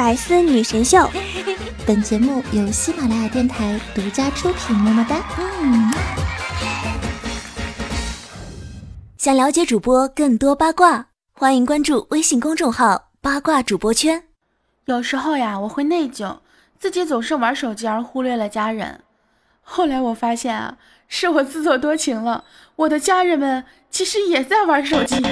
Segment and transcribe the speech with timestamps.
[0.00, 1.06] 百思女神秀。
[1.86, 5.22] 本节目由喜马拉雅电台独家出品，么么哒。
[5.60, 5.92] 嗯。
[9.18, 14.22] 想了解主播更多八卦，欢迎关注微信公众号“八卦主播圈”。
[14.88, 16.38] 有时候呀，我会内疚，
[16.78, 19.00] 自己总是玩手机而忽略了家人。
[19.60, 20.78] 后来我发现啊，
[21.08, 22.44] 是我自作多情了。
[22.74, 25.22] 我的家人们其实也在玩手机。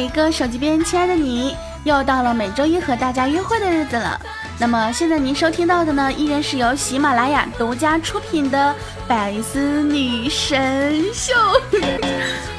[0.00, 1.54] 嗨，每个手机边亲爱的你，
[1.84, 4.18] 又到了每周一和大家约会的日子了。
[4.58, 8.74] 那么现在您收听到的呢，依然是由喜马拉雅独家出品的
[9.06, 11.34] 《百思女神秀》。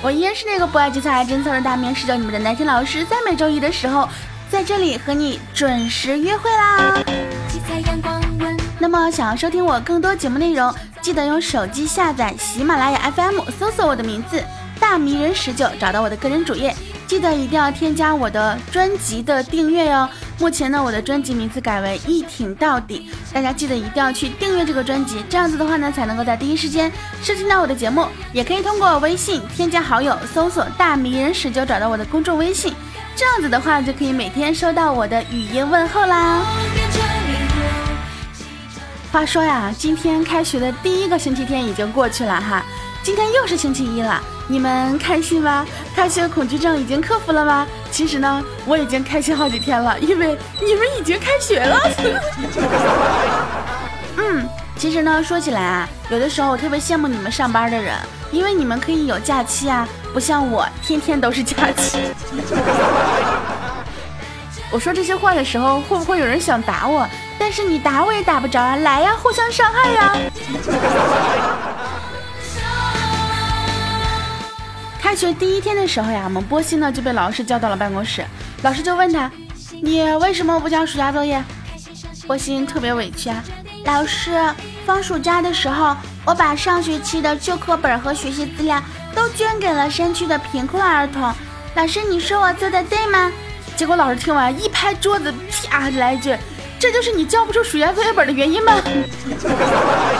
[0.03, 4.07] 我依然是那个不爱节操爱真操的大面试教你们的南天老师，在每周一的时候，
[4.47, 7.01] 在这里和你准时约会啦。
[8.77, 14.43] 那么想要收听我更多节目内容，记得用手机下载喜马拉雅 FM，搜索我的名字
[14.79, 16.75] 大迷人十九，找到我的个人主页。
[17.11, 20.07] 记得一定要添加我的专辑的订阅哟。
[20.39, 26.89] 目前呢，我的专辑名字改为一挺到底，大家记得一定要去订阅这个专辑，这样子的话呢，才能够在第一时间
[27.21, 28.07] 收听到我的节目。
[28.31, 32.73] 也可以通过微信添加好友，搜索大迷人十九，找到我的公众微信，
[33.13, 36.39] 这样子的话就可以每天收到我的语音问候啦。
[39.11, 42.63] 话说呀，今天开学的第一个星期天已经过去了哈，
[43.03, 44.23] 今天又是星期一了。
[44.47, 45.67] 你们开心吗？
[45.93, 47.67] 开学恐惧症已经克服了吗？
[47.91, 51.77] 其实呢，我已经开心好几天了，因为你们已经开学了。
[54.15, 57.93] 嗯，其实呢，说起来啊，有的时候我特别羡慕你们上班的人，
[58.31, 61.99] 因为你们可以有假期啊，不像我天天都是假期。
[64.71, 67.05] 我说这些话的时候，会不会有人想打我？
[67.41, 70.15] 但是你打我也打不着啊，来呀，互相伤害呀。
[75.01, 78.23] 开学第一天的时候呀，我们波西呢就被老师叫到了办公室。
[78.61, 79.29] 老师就问他
[79.81, 81.43] ：“你为什么不交暑假作业？”
[82.27, 83.43] 波西特别委屈啊，
[83.85, 84.39] 老师，
[84.85, 88.79] 放暑假的时候，我把上学期的旧课本和学习资料
[89.15, 91.33] 都捐给了山区的贫困儿童。
[91.73, 93.31] 老师，你说我做的对吗？
[93.75, 95.33] 结果老师听完一拍桌子，
[95.67, 96.37] 啪来一句
[96.81, 98.73] ：“这就是你交不出暑假作业本的原因吗？”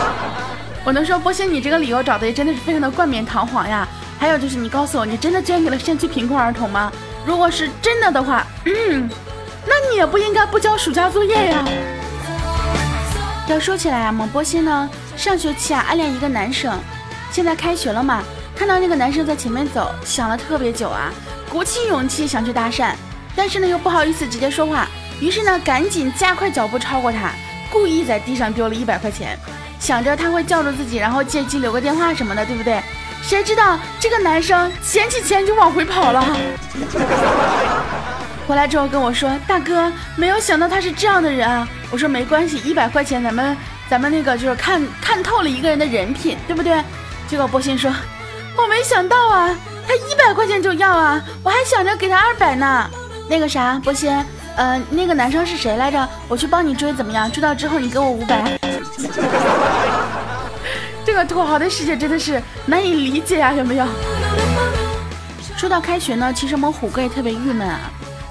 [0.86, 3.88] 我能说波西，你这个理由找的也真的是非常的冠冕堂皇呀。
[4.20, 6.92] 还有就是，你告诉我，你真的捐给了山区贫困儿童吗？
[7.26, 9.10] 如果是真的的话，嗯
[9.66, 11.66] 那你也不应该不交暑假作业呀。
[13.48, 16.80] 要说起来啊，某波西呢，上学期啊暗恋一个男生，
[17.32, 18.24] 现在开学了嘛，
[18.56, 21.12] 看到那个男生在前面走，想了特别久啊，
[21.50, 22.94] 鼓起勇气想去搭讪，
[23.36, 24.88] 但是呢又不好意思直接说话，
[25.22, 27.32] 于是呢赶紧加快脚步超过他，
[27.72, 29.38] 故意在地上丢了一百块钱，
[29.80, 32.82] 想着他会叫住自己，然后借机留个电话什么的，对不对？
[33.22, 36.26] 谁知道这个男生捡起钱就往回跑了，
[38.48, 43.56] 回来之后跟我说：“大哥，没有想到他是这样的人啊。”我说：“没关系，一百块钱，咱们
[43.88, 46.84] 咱们那个就是看看透了一个人的人品，对不对？”
[47.30, 47.94] 结果波鑫说
[48.58, 49.56] ：“我没想到啊，
[49.88, 52.90] 他一百块钱就要啊，我还想着给他二百呢。”
[53.30, 56.08] 那个啥，波鑫，呃，那个男生是谁来着？
[56.28, 57.32] 我去帮你追，怎么样？
[57.32, 58.60] 追到之后你给我五百。
[61.04, 63.86] 这个土豪的世界真的是难以理解啊，有没有？
[65.58, 67.80] 说到开学呢，其实我们虎哥也特别郁闷啊。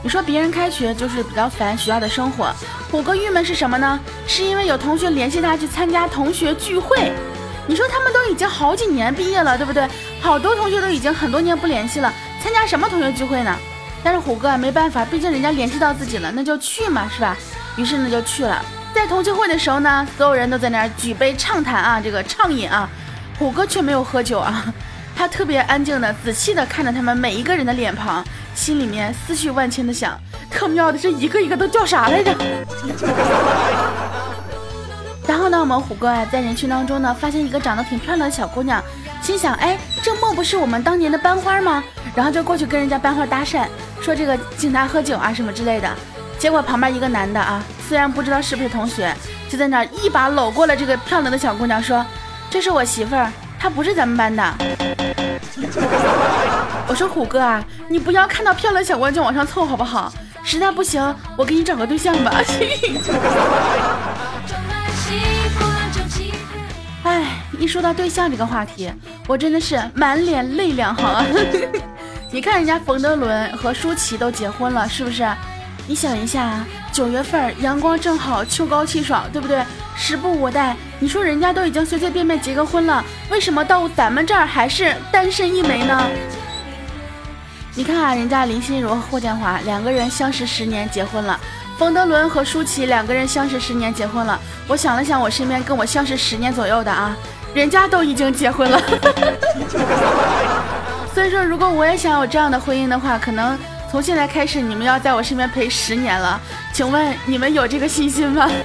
[0.03, 2.55] 你说别人开学就是比较烦学校的生活，
[2.91, 4.01] 虎哥郁闷是什么呢？
[4.27, 7.13] 是因为有同学联系他去参加同学聚会。
[7.67, 9.87] 你说他们都已经好几年毕业了，对不对？
[10.21, 13.55] 好多同学都已经很多年不联系了，参加什么同学聚会呢？
[14.03, 17.37] 但是虎哥啊没办法，毕竟人家联系到自己了，那就去嘛，是吧？
[17.77, 18.65] 于是呢就去了。
[18.95, 22.89] 在同学会的时候呢，所有人都在那儿举杯畅谈啊，这个畅饮啊，
[23.39, 24.65] 虎哥却没有喝酒啊，
[25.15, 28.25] 他特别安静的、仔细的看着他们每一个人的脸庞，
[28.55, 30.19] 心里面思绪万千的想：
[30.51, 32.35] 特喵的，这一个一个都叫啥来着？
[35.29, 38.83] 然后呢，我们虎哥啊，在人群当中呢，发现一个长得挺漂亮的小姑娘，
[39.23, 41.85] 心想：哎，这莫不是我们当年的班花吗？
[42.15, 43.67] 然后就过去跟人家班花搭讪，
[44.01, 45.89] 说这个请他喝酒啊什么之类的。
[46.39, 49.15] 结果旁边一个男的啊，虽然不知道是不是同学，
[49.49, 52.05] 就在那一把搂过了这个漂亮的小姑娘，说
[52.49, 54.43] ：“这是我媳妇儿，她不是咱们班的。
[56.89, 60.13] ”我说虎哥啊，你不要看到漂亮小姑娘就往上凑好不好？
[60.43, 62.33] 实在不行，我给你找个对象吧。
[67.03, 68.91] 哎，一说到对象这个话题，
[69.27, 71.25] 我真的是满脸泪两行啊！
[72.33, 75.29] 你看人家冯德伦和舒淇都结婚了，是不是？
[75.89, 79.65] 你想一下，九月份阳光正好，秋高气爽，对不对？
[79.97, 80.77] 时不我待。
[81.01, 86.07] 你说人家都已经随随便便结个婚了，为什么到咱们这儿还是单身一枚呢？
[87.75, 91.39] 你看，人家林心如和霍建华两个人相识十年结婚了，
[91.77, 94.39] 冯德伦和舒淇两个人相识十年结婚了。
[94.69, 97.17] 我想了想，我身边跟我相识十年左右的啊，
[97.55, 98.81] 人家都已经结婚了。
[101.13, 103.59] 所以说，如果我也想有这样的婚姻的话，可能
[103.91, 106.41] 从现在开始你们要在我身边陪十年了。
[106.73, 108.49] 请问你们有这个信心吗？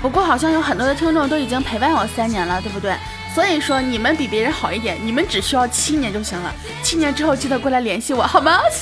[0.00, 2.94] 不过好像有很多的听众都已经陪伴我三年了，对不对？
[3.34, 6.52] 所以说你们比别人好一点，你们只需要七年就行了。
[6.82, 8.58] 七年之后记得过来联系我，好吗？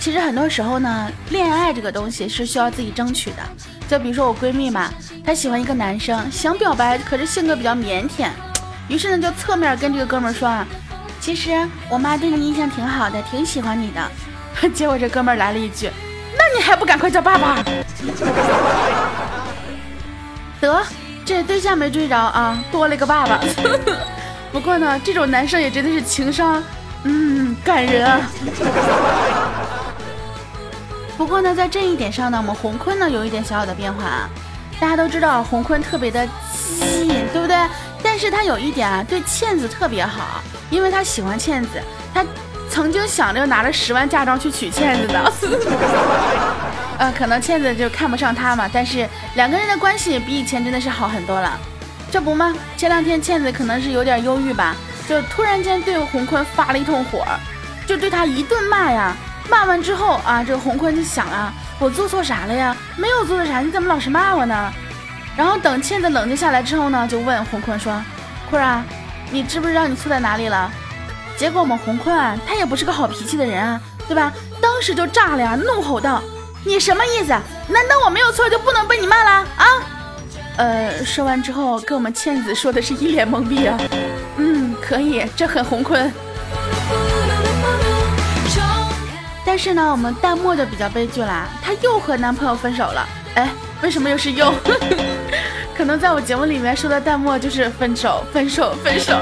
[0.00, 3.36] 其实很多时候呢，恋爱这个东西是需要自己争取的。
[3.88, 4.90] 就比如说我闺蜜嘛，
[5.24, 8.28] 她喜欢一个男生，想表白，可是性格比较腼腆，
[8.86, 10.66] 于是呢就侧面跟这个哥们儿说啊，
[11.18, 14.10] 其实我妈对你印象挺好的，挺喜欢你的。
[14.74, 15.90] 结果这哥们儿来了一句，
[16.36, 17.64] 那你还不赶快叫爸爸？
[20.60, 20.82] 得，
[21.24, 23.40] 这对象没追着啊，多了一个爸爸。
[24.52, 26.62] 不过呢，这种男生也真的是情商，
[27.04, 28.20] 嗯，感人啊。
[31.18, 34.30] 不过呢，在这一点上呢，我们红坤呢有一点小小的变化啊。
[34.78, 37.56] 大家都知道红坤特别的吸引，对不对？
[38.04, 41.82] 但是他有一点啊，对倩子特别好，因为他喜欢倩子，
[42.14, 42.24] 他
[42.70, 45.32] 曾经想着拿着十万嫁妆去娶倩子的。
[46.98, 51.58] 呃，可能倩子就看不上他嘛，但是两个人的关系比以前真的是好很多了，
[52.12, 52.54] 这不吗？
[52.76, 54.76] 前两天倩子可能是有点忧郁吧，
[55.08, 57.26] 就突然间对洪坤发了一通火，
[57.88, 59.16] 就对他一顿骂呀。
[59.48, 62.76] 骂完之后啊，这个洪坤就想啊，我做错啥了呀？
[62.96, 64.72] 没有做错啥，你怎么老是骂我呢？
[65.36, 68.02] 然后等倩子冷静下来之后呢，就问洪坤说
[68.50, 68.84] ：“坤啊，
[69.30, 70.70] 你知不知道你错在哪里了？”
[71.36, 74.32] 结果我们洪坤啊，他也不是个好脾气的人啊，对吧？
[74.60, 76.22] 当时就炸了呀，怒吼道。
[76.64, 77.28] 你什么意思？
[77.68, 79.66] 难道我没有错就不能被你骂了啊？
[80.56, 83.78] 呃，说完之后跟我们倩子说的是一脸懵逼啊。
[84.38, 86.12] 嗯，可以，这很洪坤。
[89.48, 93.08] 但是呢，我们弹幕就比较悲剧啦，她又和男朋友分手了。
[93.34, 93.48] 哎，
[93.80, 94.52] 为什么又是又？
[95.74, 99.14] 可能在我节目里面说的弹幕就是分手，分手，分手。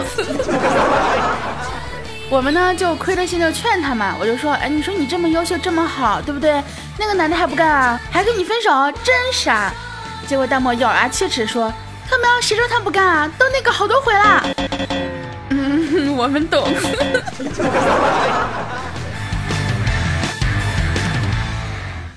[2.28, 6.60] 我们呢就亏了心就劝他嘛，我就说，哎，你说你这么优秀这么好，对不对？
[6.98, 8.68] 那个男的还不干啊，还跟你分手，
[9.04, 9.72] 真傻。
[10.26, 11.72] 结果弹幕咬牙切齿说，
[12.10, 13.30] 看没有，谁说他不干啊？
[13.38, 14.44] 都那个好多回了。
[15.50, 16.68] 嗯，我们懂。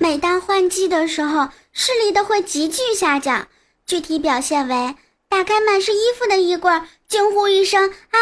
[0.02, 3.48] 每当换季的时候，视力都会急剧下降，
[3.86, 4.96] 具体表现为。
[5.28, 6.72] 打开满是衣服的衣柜，
[7.08, 8.18] 惊呼一声：“啊！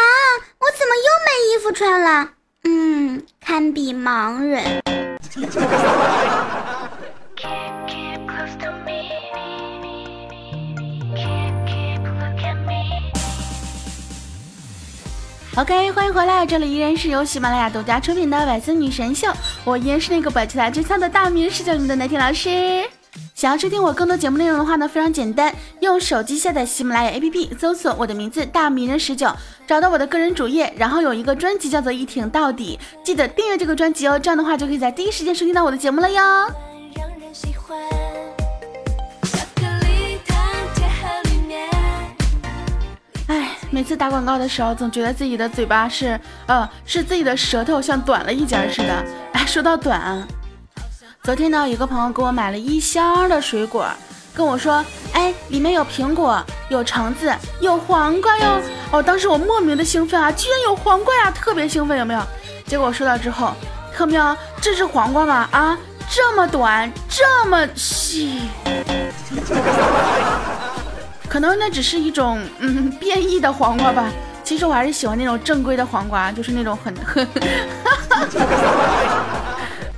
[0.58, 2.32] 我怎么又没衣服穿了？”
[2.64, 4.82] 嗯，堪比盲人。
[15.56, 19.26] OK，欢迎回来，这里依然是由喜马拉雅独家出品的《百思女神秀》，
[19.64, 22.88] 我依然是那个百奇才之唱的大名十九名的奶天老师。
[23.34, 29.32] 想要收听我更多节目内容的话呢，非常简单，用手机下载喜马拉雅 APP，搜索我的名字大迷人十九，
[29.66, 36.22] 找到我的个人主页，然后有一个专辑叫做一挺到底，记得订阅这个专辑哦，这样的话就可以在第一时间收听到我的节目了哟。
[36.94, 37.76] 让人喜欢，
[43.70, 49.04] 每次打广告的时候，总觉得自己的嘴巴是，呃，是自己的舌头像短了一截似的。
[49.32, 50.26] 哎，说到短。
[51.22, 53.86] 昨天呢，有个朋友给我买了一箱的水果，
[54.34, 54.82] 跟我说
[55.12, 58.60] ：“哎，里面有苹果，有橙子，有黄瓜哟。”
[58.90, 62.22] 哦，当时我莫名的兴奋啊，居然有黄瓜呀，特别兴奋，有没有？
[62.66, 63.52] 结果收到之后，
[63.94, 65.46] 特喵，这是黄瓜吗？
[65.50, 68.48] 啊，这么短，这么细，
[71.28, 74.10] 可能那只是一种 嗯变异的黄瓜吧。
[74.42, 77.26] 其实我还是喜欢那种正规的黄瓜，就是那种很很。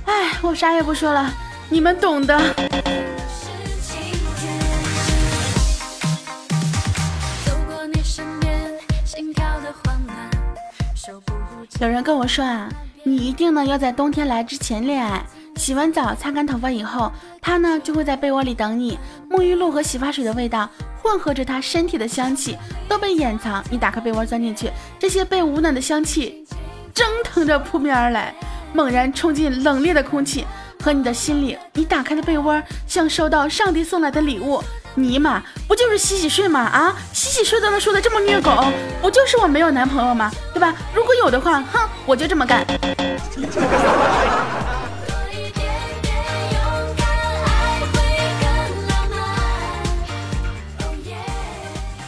[0.05, 1.33] 哎，我啥也不说了，
[1.69, 2.37] 你们懂的。
[11.79, 12.69] 有人跟我说啊，
[13.03, 18.97] 你一定呢要在冬天来之前恋爱，洗完澡擦干头发以后，他呢就会在被窝里等你，
[19.29, 20.69] 沐浴露和洗发水的味道
[21.01, 23.63] 混合着他身体的香气都被掩藏。
[23.69, 26.45] 你打开被窝钻进去，这些被捂暖的香气
[26.93, 28.33] 蒸腾着扑面而来。
[28.73, 30.47] 猛然冲进冷冽的空气
[30.81, 34.63] 和你的心里，你打开的被窝像收到上帝送来的礼物，
[34.95, 36.61] 尼玛，不就是洗洗睡吗？
[36.61, 38.63] 啊，洗洗睡都能说的这么虐狗，
[39.01, 40.31] 不就是我没有男朋友吗？
[40.53, 40.73] 对吧？
[40.95, 42.65] 如果有的话，哼，我就这么干。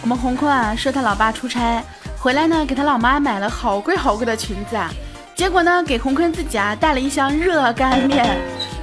[0.04, 1.82] 我们红坤啊，说他老爸出差
[2.20, 4.92] 回来呢，给他老妈买了好贵好贵的裙子啊，
[5.34, 8.38] 结果呢，给红坤自己啊带了一箱热干面。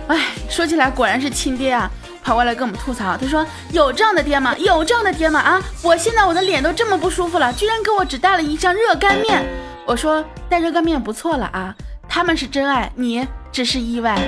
[0.08, 1.90] 哎，说起来果然是亲爹啊，
[2.24, 4.56] 跑过来跟我们吐槽，他说有这样的爹吗？
[4.56, 5.40] 有这样的爹吗？
[5.40, 9.44] 啊，我现在我的脸都这么不舒服了，居然给我只带了一箱热干面。
[9.84, 11.74] 我说带热干面不错了啊，
[12.08, 14.18] 他们是真爱，你只是意外。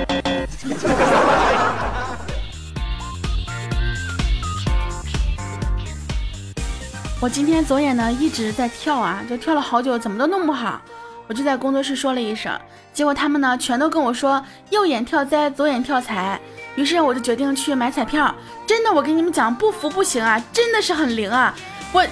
[7.23, 10.81] 我今天左眼呢一直在跳啊，就跳了好久，怎么都弄不好。
[11.25, 12.51] 我就在工作室说了一声，
[12.93, 16.37] 结果他们呢全都跟我说右眼跳灾，左眼跳财。
[16.75, 18.35] 于是我就决定去买彩票。
[18.67, 21.55] 真的，我跟你们讲，不服不行啊，真的是很灵啊！
[21.93, 22.05] 我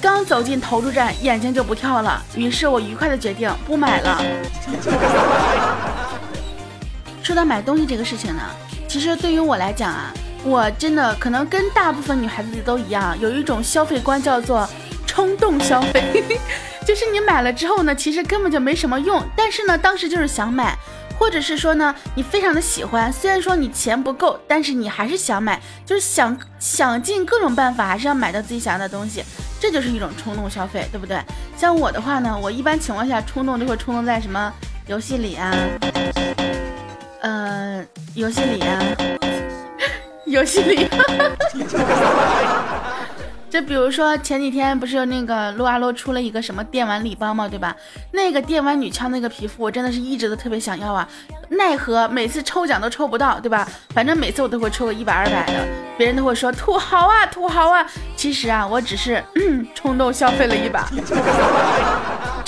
[0.00, 2.22] 刚走进投注站，眼睛就不跳了。
[2.36, 4.22] 于是我愉快的决定不买了。
[7.20, 8.42] 说到买东西这个事情呢，
[8.86, 10.14] 其实对于我来讲啊。
[10.44, 14.68] 我真的可能跟大部分女孩子都一样，有一种消费观叫做
[15.06, 16.38] 冲动消费，
[16.86, 20.76] 就是你买了之后呢，其实根本就没什么用，但是呢，当时就是想买，
[21.16, 29.22] 或者是说呢，你非常的喜欢，虽然说你钱不够，但是你还是想买，就是想想尽各种办法，还是要买到自己想要的东西，
[29.60, 31.18] 这就是一种冲动消费，对不对？
[31.56, 34.52] 像我的话呢，我一般情况下冲动就会冲动在什么
[34.88, 35.54] 游戏里啊，
[37.20, 37.84] 呃，
[38.14, 39.21] 游戏里啊。
[40.26, 40.88] 游戏里，
[43.50, 47.46] 就比如说前几天不是那个撸啊撸出了一个什么电玩礼包吗？
[47.48, 47.76] 对吧？
[48.12, 51.06] 那个电玩女枪那个皮肤，我真的是一直都特别想要啊，
[51.50, 53.68] 奈何每次抽奖都抽不到，对吧？
[53.90, 55.52] 反正每次我都会抽个一百二百的，
[55.98, 57.86] 别人都会说土豪啊土豪啊，
[58.16, 59.22] 其实啊，我只是
[59.74, 60.88] 冲动消费了一把。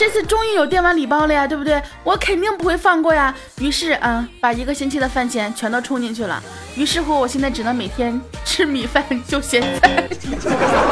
[0.05, 1.83] 这次终于有电玩礼包了呀，对不对？
[2.03, 3.35] 我肯定不会放过呀。
[3.59, 6.43] 于是啊，把一个星期的饭钱全都充进去了。
[6.77, 10.07] 于是乎，我现在只能每天吃米饭就咸菜。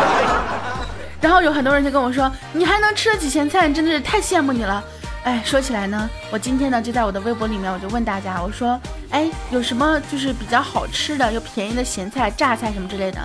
[1.20, 4.82] 然后有很多人就跟我说：“你还能吃得起咸菜，真的是太羡慕你了。”
[5.24, 8.80] 哎，说起来呢，我今天呢就在我的微博里面，我就问大家，我说
[9.12, 13.20] ：“哎，有什么就是比较好吃的又便宜的咸菜、榨菜什么之类的？”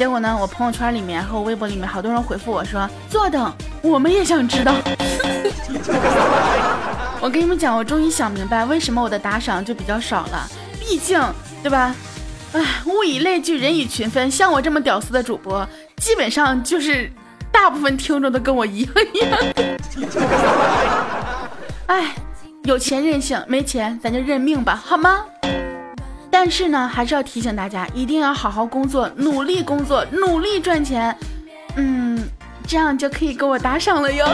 [0.00, 3.52] 结果呢，我朋友圈里面和我微博里面好多人回复我说：“坐等，
[3.82, 4.72] 我们也想知道。
[7.20, 10.48] ”我跟你们讲，我终于想明白为什么我的打赏就比较少了。
[10.80, 11.22] 毕竟，
[11.62, 11.94] 对吧？
[12.54, 14.30] 哎，物以类聚，人以群分。
[14.30, 17.12] 像我这么屌丝的主播，基本上就是
[17.52, 19.38] 大部分听众都跟我一样一样。
[21.88, 22.14] 哎，
[22.62, 25.18] 有钱任性，没钱咱就认命吧，好吗？
[26.42, 31.14] 但是呢，还是要提醒大家，一定要好好工作，努力工作，努力赚钱，
[31.76, 32.18] 嗯，
[32.66, 34.26] 这样就可以给我打赏了哟。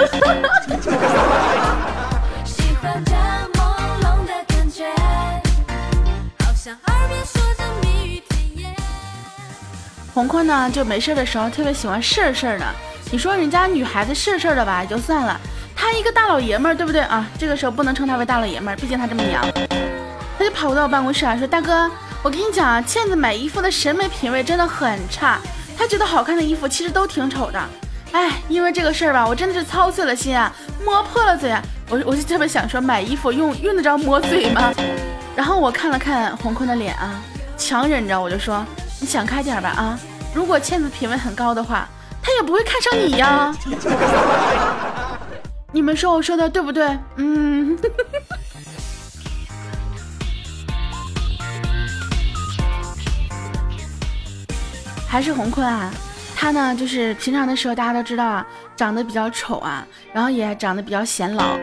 [10.15, 12.65] 红坤呢，就没事的时候特别喜欢事儿事儿的。
[13.11, 15.41] 你说人家女孩子事儿事儿的吧，也就算了，
[15.75, 17.27] 他一个大老爷们儿，对不对啊？
[17.37, 19.45] 这个时候不能称他为大老爷们儿，毕竟他这么娘。
[20.39, 21.91] 他就跑到我办公室啊，说：“大哥，
[22.23, 25.39] 我跟你讲啊，倩子买衣服的审美品味真的很差。
[25.79, 27.63] 她觉得好看的衣服其实都挺丑的。
[28.13, 30.53] 哎，因为这个事儿吧，我真的是操碎了心啊，
[30.85, 31.63] 磨破了嘴啊。
[31.89, 34.73] 我我就特别想说，买衣服用用得着磨嘴吗？
[35.37, 37.21] 然后我看了看洪坤的脸啊，
[37.57, 38.65] 强忍着我就说：
[39.01, 39.99] 你想开点吧啊！
[40.35, 41.89] 如果倩子品味很高的话，
[42.23, 43.55] 她也不会看上你呀。
[45.73, 46.99] 你们说我说的对不对？
[47.17, 47.79] 嗯。”
[55.17, 55.91] 还是洪坤啊，
[56.35, 58.47] 他呢就是平常的时候大家都知道啊，
[58.77, 59.83] 长得比较丑啊，
[60.13, 61.57] 然后也长得比较显老，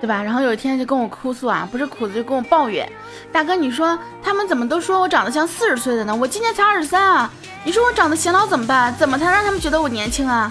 [0.00, 0.22] 对吧？
[0.22, 2.88] 然后有一天就跟我哭诉啊，不是哭诉就跟我抱怨，
[3.32, 6.14] 大哥你说他们怎么都说我长得像四十岁的呢？
[6.14, 7.28] 我今年才二十三啊！
[7.64, 8.94] 你说我长得显老怎么办？
[8.94, 10.48] 怎么才让他们觉得我年轻啊？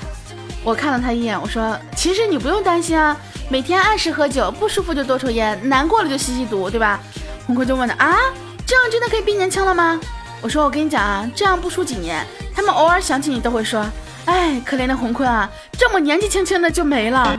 [0.62, 3.16] 我看了他一眼，我说其实你不用担心啊，
[3.48, 7.00] 每天按时喝酒，不舒服就多抽烟，难过了就吸吸毒，对吧？
[7.48, 8.18] 洪坤就问了啊，
[8.66, 9.98] 这样真的可以变年轻了吗？
[10.42, 12.26] 我说我跟你讲啊，这样不出几年。
[12.60, 13.90] 他们偶尔想起你都会说
[14.28, 17.34] ：“哎，可怜的洪坤啊，这么年纪轻轻的就没了。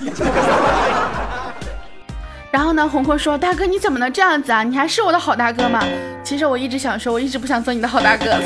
[2.50, 4.64] ”然后呢，洪坤说：“大哥，你怎么能这样子啊？
[4.64, 5.84] 你还是我的好大哥吗？”
[6.24, 8.24] 其实我一直想说，我一直不想做你的好大哥。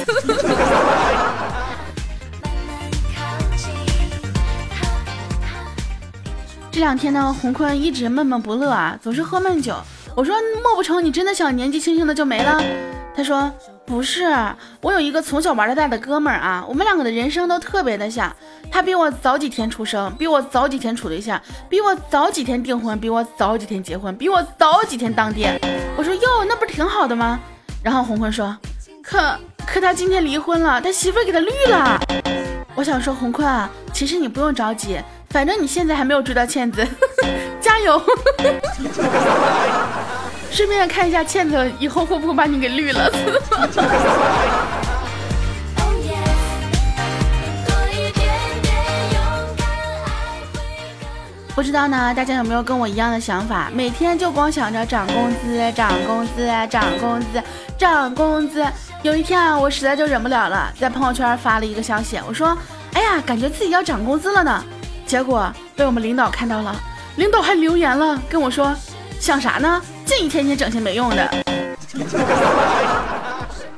[6.70, 9.74] 这两天呢，洪坤一直闷闷不乐啊，总是喝闷酒。
[10.14, 12.62] 我说：“莫不成你真的想年纪轻轻的就没了？”
[13.14, 13.50] 他说
[13.84, 14.24] 不是，
[14.80, 18.34] 我有一个从小玩到大的哥们儿啊，我们两个的人生都特别的像。
[18.70, 25.60] 他比我早几天出生，比我早几天处对象，比我早几天订婚，比我早几天结婚，比我早几天当爹。
[25.96, 27.38] 我说哟，那不挺好的吗？
[27.82, 28.56] 然后红坤说，
[29.02, 29.36] 可
[29.66, 32.00] 可他今天离婚了，他媳妇给他绿了。
[32.76, 35.00] 我想说红坤啊，其实你不用着急，
[35.30, 36.86] 反正你现在还没有追到倩子，
[37.60, 38.00] 加油。
[40.50, 43.10] 顺便看一下倩子以后会不会把你给绿了。
[51.54, 53.70] 不知道呢，大家有没有跟我一样的想法？
[53.74, 57.42] 每天就光想着涨工资、涨工资、涨工资、
[57.76, 58.64] 涨工资。
[59.02, 62.56] 有一天啊，我实在就忍不了了，在朋友圈发了一个消息，我说
[62.94, 64.64] ：“哎呀，感觉自己要涨工资了呢。”
[65.04, 66.74] 结果被我们领导看到了，
[67.16, 68.74] 领导还留言了，跟我说
[69.20, 69.82] ：“想啥呢？
[70.10, 71.30] 净一天天整些没用的。”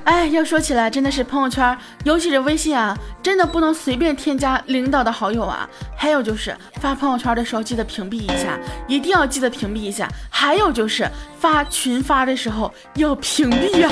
[0.05, 5.69] 哎，要说起来，真的是朋友圈，尤其是微信啊，真的不能随便添加领导的好友啊。
[5.95, 8.59] 还有就是发朋友圈的时候，记得屏蔽一下，
[8.89, 10.09] 一定要记得屏蔽一下。
[10.31, 11.07] 还有就是
[11.39, 13.91] 发群发的时候要屏蔽呀。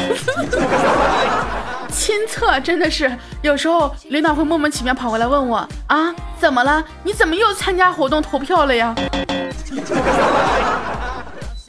[1.92, 6.82] 亲测真的是有时候领导会莫名其妙跑过来问我啊，怎么了？
[7.04, 8.94] 你怎么又参加活动投票了呀？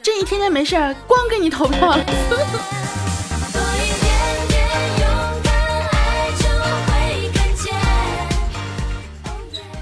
[0.02, 2.04] 这一天天没事儿，光给你投票了。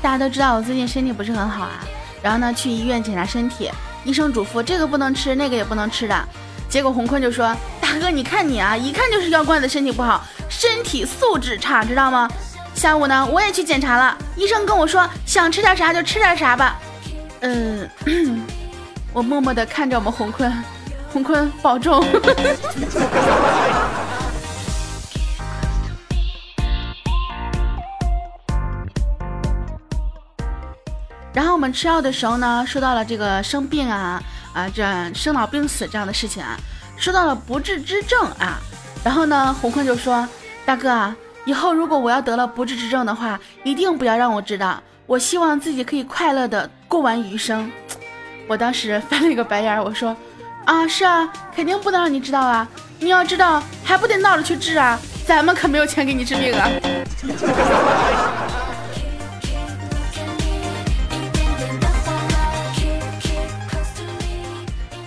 [0.03, 1.81] 大家都知道我最近身体不是很好啊，
[2.23, 3.71] 然后呢去医院检查身体，
[4.05, 6.29] 医生嘱咐这个不能吃，那个也不能吃的。
[6.69, 12.29] 结果洪坤就说：“大哥，你看你啊，一看就是药罐子，身体不好，身体素质差，知道吗？”
[12.75, 16.79] 下午呢我也去检查了，医生跟我说想吃点啥就吃点啥吧。
[17.41, 17.89] 嗯，
[19.13, 20.53] 我默默的看着我们红坤，
[21.13, 22.01] 红坤保重。
[31.33, 36.57] 然后我们吃药的时候呢，说到了这个生病啊啊，这生老病死这样的事情啊，
[36.97, 38.61] 说到了不治之症啊。
[39.03, 40.29] 然后呢，红坤就说
[40.65, 44.81] ：“大哥啊，以后如果我要得了不治之症的话，一定不要让我知道。
[45.07, 47.69] 我希望自己可以快乐的过完余生。”
[48.51, 50.17] 我当时翻了一个白眼，我说
[50.67, 52.67] ：“啊，是啊，肯定不能让你知道啊！
[52.99, 54.99] 你要知道，还不得闹着去治啊？
[55.25, 56.69] 咱们可没有钱给你治病啊！”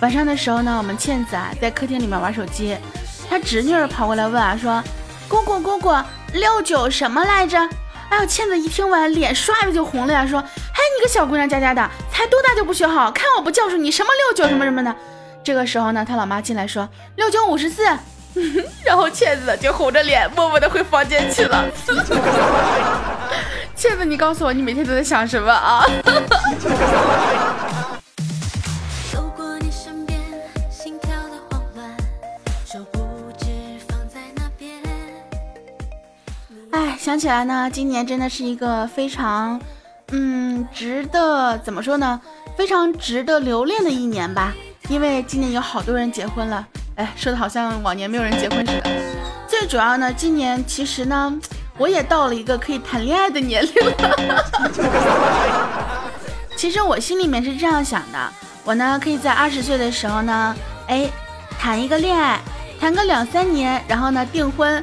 [0.00, 2.74] 晚上的时候呢，我们倩子啊在客厅里面玩手机，
[3.28, 4.82] 她侄女儿跑过来问啊，说
[5.28, 5.94] ：“姑姑姑姑，
[6.32, 7.58] 六九什么来着？”
[8.14, 10.46] 哎呦，倩子一听完，脸唰的就红了呀，说：“嘿，
[10.96, 14.94] 你个小姑娘家家的，才多大就不学好，看我不教训你什么六九什么什么的。”
[15.42, 17.82] 这个时候呢，他老妈进来说：“六九五十四。
[18.86, 21.64] ”然后倩子就红着脸，默默的回房间去了。
[23.74, 25.84] 倩子，你告诉我，你每天都在想什么啊？
[37.04, 39.60] 想起来呢，今年真的是一个非常，
[40.12, 42.18] 嗯，值得怎么说呢？
[42.56, 44.54] 非常值得留恋的一年吧。
[44.88, 48.90] 因为今年有好多人结婚了，哎，说的好像往年没有人结婚似的。
[49.46, 51.38] 最主要呢，今年其实呢，
[51.76, 54.44] 我也到了一个可以谈恋爱的年龄了。
[56.56, 58.32] 其实我心里面是这样想的，
[58.64, 61.06] 我呢可以在二十岁的时候呢，哎，
[61.58, 62.40] 谈一个恋爱，
[62.80, 64.82] 谈个两三年，然后呢订婚。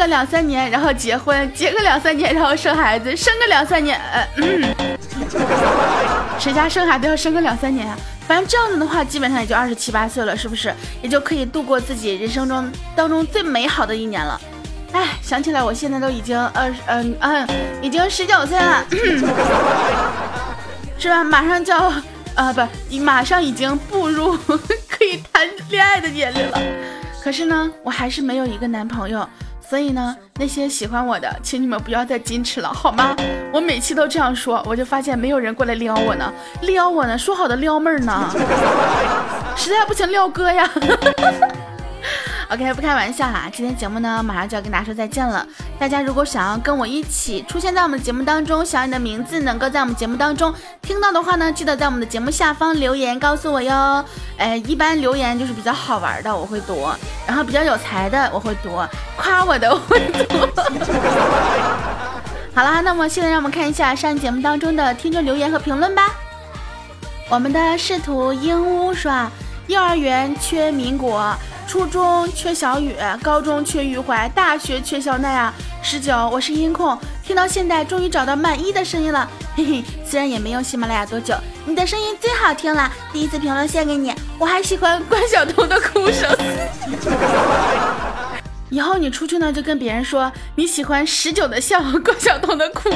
[0.00, 4.26] 个两三年，然后结婚，结个两三年，然后生孩子，生个两三年，呃，
[6.38, 7.94] 谁家生孩子要生个两三年啊？
[8.26, 10.74] 反正这样子的话，基本上也就二十七八岁了，是不是？
[11.02, 14.40] 也就可以度过自己人生中当中最美好的一年了。
[14.92, 17.46] 哎，想起来我现在都已经二十，嗯嗯，
[17.82, 18.82] 已经十九岁了，
[20.98, 21.22] 是吧？
[21.22, 21.92] 马上就要，
[22.36, 22.66] 呃，不，
[23.00, 24.34] 马上已经步入
[24.88, 26.58] 可以谈恋爱的年龄了。
[27.22, 29.28] 可是呢，我还是没有一个男朋友。
[29.70, 33.14] 所以呢，那些喜欢我的，请你们不要再矜持了，好吗？
[33.52, 38.28] 我每期都这样说，我就发现没有人过来撩我呢，撩我呢，说好的撩妹儿呢，
[39.56, 40.68] 实在不行撩哥呀。
[42.52, 45.46] OK，不开玩笑哈，今天节目呢马上就要跟大家说再见了。
[45.78, 54.04] 大家如果想要跟我一起出现在我们的节目当中，想要你的名字能够在我们节目当中听到的话呢，记得在我们的节目下方留言告诉我哟。
[54.36, 56.88] 哎，一般留言就是比较好玩的我会读，
[57.24, 58.70] 然后比较有才的我会读，
[59.16, 60.34] 夸我的我会读。
[62.52, 66.08] 好啦，那么现在让我们看一下上节目当中的听众留言和评论吧。
[67.28, 69.30] 我们的仕途鹦鹉说，
[69.70, 71.32] 幼儿园缺民国。
[71.68, 75.54] 初中缺小雨，高中缺余淮，大学缺小奈啊！
[75.80, 86.36] 十九，我是音控，听到现在终于找到满意的声音了，嘿嘿，虽然也没用喜马拉雅多久，你的声音最好听了，第一次评论献给你，我还喜欢关晓彤的哭声。
[88.70, 92.90] 以后你出去呢，就跟别人说你喜欢十九的笑，关晓彤的哭。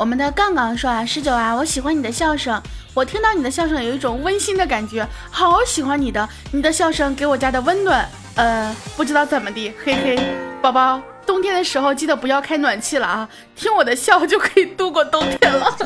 [0.00, 2.58] 我们的杠杠说啊，十九啊，我喜欢你的笑声。
[2.94, 8.08] 我听到你的笑声有一种温馨的感觉，好喜欢你的，你的笑声给我家的温暖。
[8.34, 10.18] 呃，不知道怎么的，嘿嘿，
[10.62, 15.76] 宝宝，冬天的时候记得不要开暖气了啊，听我的笑就可以度过冬天了。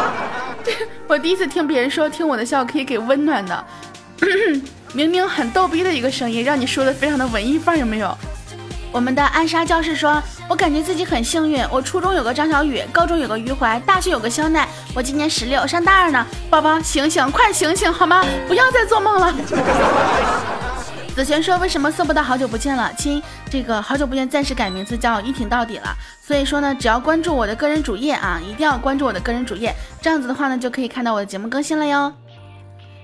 [1.06, 3.66] 我第一次听别人说听我的笑可以给温暖的，
[4.94, 8.16] 明明很逗逼的一个声音，让你说的非常的文艺范，有没有？
[8.92, 16.26] 我们的暗杀教室说：“我感觉自己很幸运，我初中有个张小雨，高中有个余淮，大学有个肖奈，我今年十六，上大二呢。
[16.50, 18.24] 宝宝，醒醒，快醒醒好吗？
[18.48, 19.32] 不要再做梦了。
[21.14, 22.92] ”子璇说：“为什么搜不到好久不见了？
[22.98, 25.94] 亲，这个好久不见暂时改名字叫一挺到底了。
[26.20, 29.72] 所以说呢，只要关注我的个人主页啊，一定要关注我的个人主页，
[30.02, 32.12] 这样子的话呢，就可以看到我的节目更新了哟。”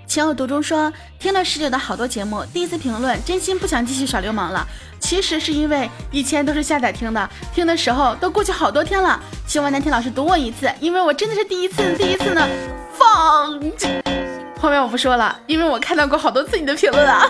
[0.07, 4.66] 情有独钟说：“听了十九的好多节目，第一次评论，真心不想继续耍流氓了。”
[4.99, 9.21] 其实是因为以前都是下载听的，听的时候都过去好多天了。
[9.47, 12.49] 希望南天老师读我一次，因为我真的是第一次，第一次呢。
[12.95, 13.61] 放，
[14.59, 17.29] 后面我不说了，因为我看到过好多次你的评论啊。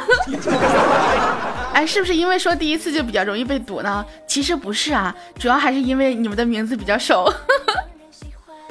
[1.74, 4.04] 哎，是不是因为说第一次就比较容易被堵呢？
[4.26, 7.30] 其实不是啊，主要还是因为你们的名字比较熟。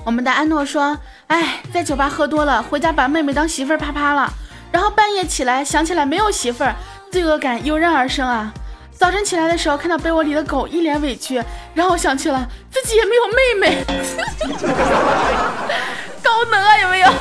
[0.06, 0.96] 我们的安诺说
[1.28, 4.32] ：“哎，在酒吧喝多了，回家把妹妹当媳妇儿啪啪了，
[4.72, 6.76] 然后半夜起来想起来没有媳妇儿，
[7.12, 8.54] 罪恶感油然而生啊。”
[8.96, 13.84] 早晨起来的时候，看到被窝里的狗一脸委屈，然后我想起了自己也没有妹妹，
[16.24, 17.12] 高能啊有没有？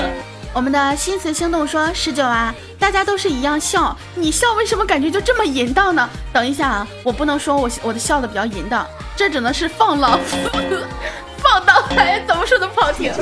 [0.52, 6.10] 我们的心随心动说十九啊，大家都是一样笑，你笑为什么感觉就这么淫荡呢？
[6.32, 10.18] 等一下啊，我不能说我我的笑的比较淫荡，这只能是放浪，
[11.50, 13.12] 放荡还怎么说都不好听。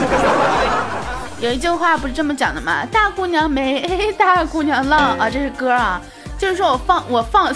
[1.40, 2.84] 有一句话不是这么讲的吗？
[2.92, 5.98] 大姑娘美，大姑娘浪啊，这是歌啊。
[6.36, 7.50] 就是说我放我放，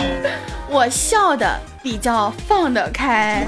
[0.68, 3.46] 我笑的比较放得开。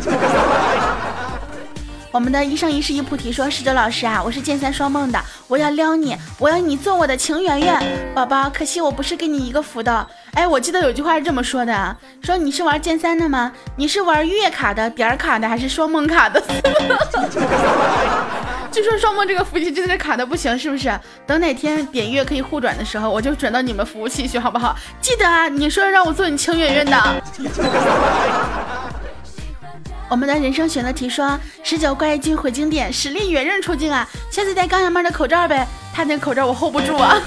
[2.15, 7.83] 我们的一生一世一菩提说：“十九老师啊，我是剑三双梦的，我要撩你，我要你做我的情圆圆
[8.15, 8.49] 宝宝。
[8.49, 10.07] 可惜我不是跟你一个服的。
[10.35, 13.51] 哎，我记得有句话是这么说的：说你是玩剑三的吗？
[13.75, 16.41] 你是玩月卡的、点卡的，还是双梦卡的？”
[18.71, 20.97] 据说双梦这个服务器真的是卡的不行，是不是？
[21.27, 24.77] 等哪天点月可以互转的时候，我就转到你们服务器去，好不好？
[25.01, 27.23] 记得啊，你说让我做你情圆圆的。
[30.09, 34.09] 我们的人生选择题说：十九怪异君回经典，实力远刃出镜啊！
[34.31, 37.21] 下次戴钢牙妹的口罩呗，他那口罩我 hold 不住啊。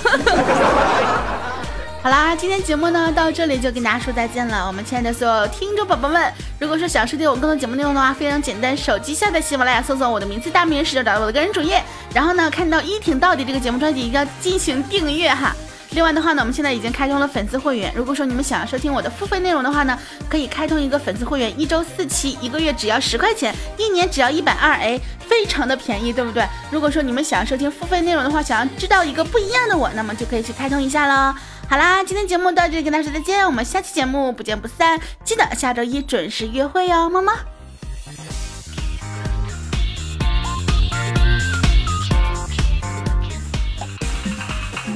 [2.03, 4.65] 好啦，今天节目呢到这里就跟大家说再见了。
[4.65, 15.53] 我们亲爱的所有听众宝宝们，如果说想收听我更多节目内容的话，非常简单，手机下载喜马拉雅，搜索我的名字大名十九，找到我的个人主页，然后呢看到一挺到底这个节目专辑，一定要进行订阅哈。
[15.91, 19.97] 另外的话呢，我们现在已经开通了粉丝会员，如果说你们想要收听我的付费内容的话呢，
[20.30, 26.45] 可以开通一个粉丝会员，一周四期，一个月只要十块钱，一年只要一百二，哎，非常的便宜，对不对？
[26.69, 31.34] 如果说你们想要收听付费内容的话，想要知道一个不一样的我，那么就可以去开通一下喽。
[31.69, 37.56] 好啦，今天节目到这里，跟大家说再见，我们下期节目不见不散，记得下周一准时约会哟，么么。